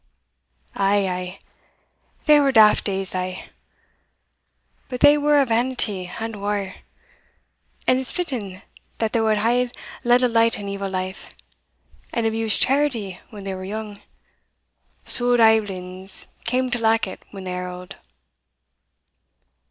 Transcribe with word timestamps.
Ay, 0.73 1.07
ay 1.07 1.39
they 2.25 2.39
were 2.39 2.51
daft 2.51 2.83
days 2.85 3.11
thae; 3.11 3.49
but 4.89 4.99
they 5.01 5.15
were 5.15 5.39
a' 5.39 5.45
vanity, 5.45 6.09
and 6.19 6.37
waur, 6.37 6.73
and 7.85 7.99
it's 7.99 8.11
fitting 8.11 8.63
that 8.97 9.13
they 9.13 9.21
wha 9.21 9.35
hae 9.35 9.69
led 10.03 10.23
a 10.23 10.27
light 10.27 10.57
and 10.57 10.67
evil 10.71 10.89
life, 10.89 11.35
and 12.11 12.25
abused 12.25 12.59
charity 12.63 13.19
when 13.29 13.43
they 13.43 13.53
were 13.53 13.63
young, 13.63 14.01
suld 15.05 15.39
aiblins 15.39 16.29
come 16.47 16.71
to 16.71 16.79
lack 16.79 17.05
it 17.05 17.21
when 17.29 17.43
they 17.43 17.55
are 17.55 17.69
auld." 17.69 17.95